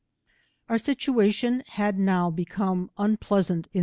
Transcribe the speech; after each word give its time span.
Oursitctafion 0.67 1.61
had 1.67 1.99
now 1.99 2.31
become 2.31 2.89
unpleasant 2.97 3.67
in 3.71 3.79
l!. 3.79 3.79